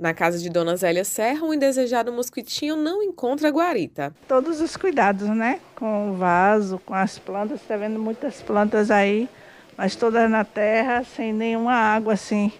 [0.00, 4.14] Na casa de Dona Zélia Serra, o indesejado mosquitinho não encontra guarita.
[4.28, 5.58] Todos os cuidados, né?
[5.74, 9.28] Com o vaso, com as plantas, está vendo muitas plantas aí,
[9.76, 12.52] mas todas na terra, sem nenhuma água assim,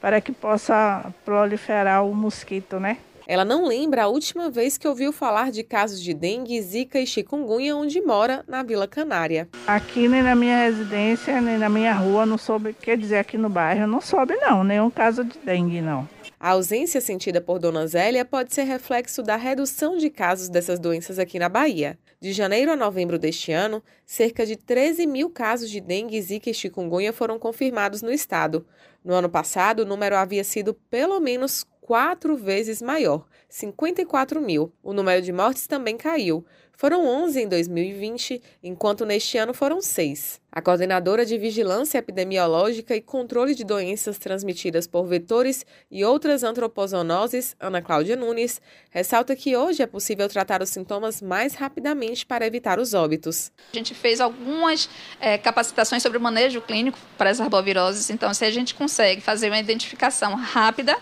[0.00, 2.98] para que possa proliferar o mosquito, né?
[3.26, 7.06] Ela não lembra a última vez que ouviu falar de casos de dengue, zika e
[7.06, 9.48] chikungunya onde mora, na Vila Canária.
[9.66, 13.48] Aqui nem na minha residência, nem na minha rua, não soube, quer dizer, aqui no
[13.48, 16.08] bairro, não soube não, nenhum caso de dengue não.
[16.38, 21.18] A ausência sentida por Dona Zélia pode ser reflexo da redução de casos dessas doenças
[21.18, 21.98] aqui na Bahia.
[22.20, 26.54] De janeiro a novembro deste ano, cerca de 13 mil casos de dengue, zika e
[26.54, 28.66] chikungunya foram confirmados no estado.
[29.02, 34.72] No ano passado, o número havia sido pelo menos quatro vezes maior, 54 mil.
[34.82, 36.44] O número de mortes também caiu.
[36.78, 40.40] Foram 11 em 2020, enquanto neste ano foram 6.
[40.52, 47.56] A coordenadora de Vigilância Epidemiológica e Controle de Doenças Transmitidas por Vetores e outras antropozoonoses,
[47.58, 52.78] Ana Cláudia Nunes, ressalta que hoje é possível tratar os sintomas mais rapidamente para evitar
[52.78, 53.52] os óbitos.
[53.72, 58.44] A gente fez algumas é, capacitações sobre o manejo clínico para as arboviroses, então se
[58.44, 60.98] a gente consegue fazer uma identificação rápida,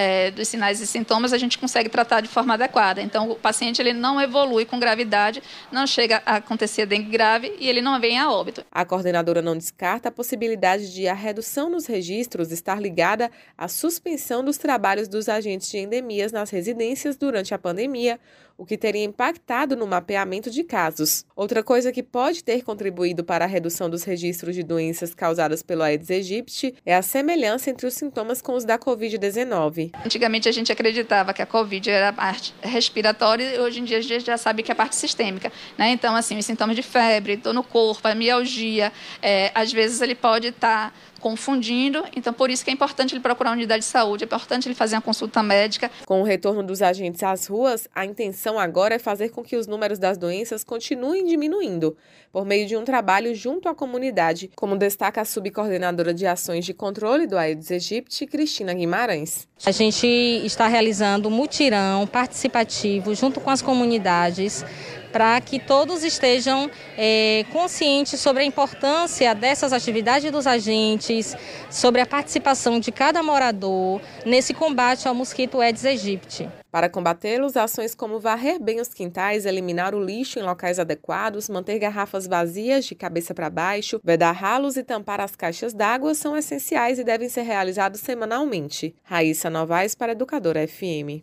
[0.00, 3.02] é, dos sinais e sintomas, a gente consegue tratar de forma adequada.
[3.02, 7.68] Então, o paciente ele não evolui com gravidade, não chega a acontecer dengue grave e
[7.68, 8.64] ele não vem a óbito.
[8.70, 14.42] A coordenadora não descarta a possibilidade de a redução nos registros estar ligada à suspensão
[14.42, 18.18] dos trabalhos dos agentes de endemias nas residências durante a pandemia,
[18.60, 21.24] o que teria impactado no mapeamento de casos.
[21.34, 25.82] Outra coisa que pode ter contribuído para a redução dos registros de doenças causadas pelo
[25.82, 29.92] Aedes aegypti é a semelhança entre os sintomas com os da Covid-19.
[30.04, 33.96] Antigamente a gente acreditava que a Covid era a parte respiratória e hoje em dia
[33.96, 35.50] a gente já sabe que é a parte sistêmica.
[35.78, 35.92] Né?
[35.92, 40.14] Então, assim, os sintomas de febre, dor no corpo, a mialgia, é, às vezes ele
[40.14, 40.90] pode estar.
[40.90, 42.04] Tá confundindo.
[42.16, 44.74] Então, por isso que é importante ele procurar a unidade de saúde, é importante ele
[44.74, 45.90] fazer uma consulta médica.
[46.06, 49.66] Com o retorno dos agentes às ruas, a intenção agora é fazer com que os
[49.66, 51.96] números das doenças continuem diminuindo,
[52.32, 56.74] por meio de um trabalho junto à comunidade, como destaca a subcoordenadora de ações de
[56.74, 59.48] controle do Aedes aegypti, Cristina Guimarães.
[59.64, 64.64] A gente está realizando um mutirão participativo junto com as comunidades
[65.12, 71.36] para que todos estejam é, conscientes sobre a importância dessas atividades dos agentes,
[71.70, 76.48] sobre a participação de cada morador nesse combate ao mosquito Aedes aegypti.
[76.70, 81.80] Para combatê-los, ações como varrer bem os quintais, eliminar o lixo em locais adequados, manter
[81.80, 87.00] garrafas vazias de cabeça para baixo, vedar ralos e tampar as caixas d'água são essenciais
[87.00, 88.94] e devem ser realizados semanalmente.
[89.02, 91.18] Raíssa Novaes para Educadora FM.